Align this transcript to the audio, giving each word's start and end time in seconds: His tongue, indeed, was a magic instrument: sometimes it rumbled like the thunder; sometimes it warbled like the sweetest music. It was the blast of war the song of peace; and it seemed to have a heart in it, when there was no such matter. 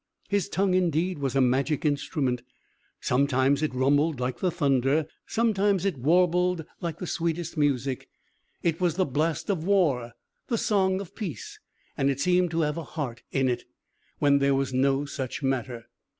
His 0.29 0.49
tongue, 0.49 0.73
indeed, 0.73 1.19
was 1.19 1.35
a 1.35 1.41
magic 1.41 1.85
instrument: 1.85 2.41
sometimes 2.99 3.61
it 3.61 3.71
rumbled 3.75 4.19
like 4.19 4.39
the 4.39 4.49
thunder; 4.49 5.05
sometimes 5.27 5.85
it 5.85 5.99
warbled 5.99 6.65
like 6.79 6.97
the 6.97 7.05
sweetest 7.05 7.55
music. 7.55 8.09
It 8.63 8.81
was 8.81 8.95
the 8.95 9.05
blast 9.05 9.47
of 9.51 9.63
war 9.63 10.13
the 10.47 10.57
song 10.57 11.01
of 11.01 11.13
peace; 11.13 11.59
and 11.95 12.09
it 12.09 12.19
seemed 12.19 12.49
to 12.49 12.61
have 12.61 12.77
a 12.77 12.83
heart 12.83 13.21
in 13.31 13.47
it, 13.47 13.65
when 14.17 14.39
there 14.39 14.55
was 14.55 14.73
no 14.73 15.05
such 15.05 15.43
matter. 15.43 15.85